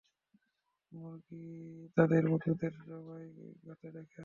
[0.91, 1.45] মুরগি
[1.97, 3.25] তাদের বন্ধুদের জবাই
[3.65, 4.19] হতে দেখে।